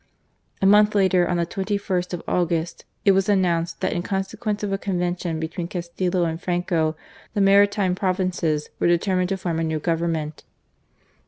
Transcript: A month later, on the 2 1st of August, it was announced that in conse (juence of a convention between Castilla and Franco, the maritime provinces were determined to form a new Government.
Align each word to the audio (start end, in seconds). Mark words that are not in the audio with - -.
A 0.63 0.65
month 0.65 0.95
later, 0.95 1.27
on 1.27 1.37
the 1.37 1.45
2 1.45 1.61
1st 1.63 2.11
of 2.15 2.23
August, 2.27 2.85
it 3.05 3.11
was 3.11 3.29
announced 3.29 3.81
that 3.81 3.93
in 3.93 4.01
conse 4.01 4.35
(juence 4.35 4.63
of 4.63 4.73
a 4.73 4.77
convention 4.79 5.39
between 5.39 5.67
Castilla 5.67 6.23
and 6.23 6.41
Franco, 6.41 6.95
the 7.35 7.39
maritime 7.41 7.93
provinces 7.93 8.71
were 8.79 8.87
determined 8.87 9.29
to 9.29 9.37
form 9.37 9.59
a 9.59 9.63
new 9.63 9.77
Government. 9.79 10.43